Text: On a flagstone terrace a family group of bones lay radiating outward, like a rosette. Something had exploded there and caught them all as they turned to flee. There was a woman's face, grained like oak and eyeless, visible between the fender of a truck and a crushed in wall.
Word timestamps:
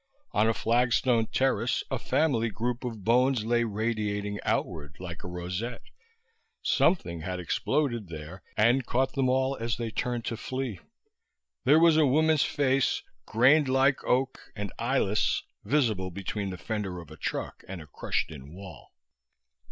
On 0.31 0.49
a 0.49 0.53
flagstone 0.55 1.27
terrace 1.27 1.83
a 1.91 1.99
family 1.99 2.49
group 2.49 2.83
of 2.83 3.03
bones 3.03 3.45
lay 3.45 3.63
radiating 3.63 4.39
outward, 4.43 4.95
like 4.99 5.23
a 5.23 5.27
rosette. 5.27 5.83
Something 6.63 7.21
had 7.21 7.39
exploded 7.39 8.07
there 8.07 8.41
and 8.57 8.83
caught 8.83 9.13
them 9.13 9.29
all 9.29 9.55
as 9.57 9.77
they 9.77 9.91
turned 9.91 10.25
to 10.25 10.35
flee. 10.37 10.79
There 11.65 11.77
was 11.77 11.97
a 11.97 12.07
woman's 12.07 12.41
face, 12.41 13.03
grained 13.27 13.69
like 13.69 14.03
oak 14.03 14.39
and 14.55 14.73
eyeless, 14.79 15.43
visible 15.65 16.09
between 16.09 16.49
the 16.49 16.57
fender 16.57 16.99
of 16.99 17.11
a 17.11 17.15
truck 17.15 17.63
and 17.67 17.79
a 17.79 17.85
crushed 17.85 18.31
in 18.31 18.55
wall. 18.55 18.95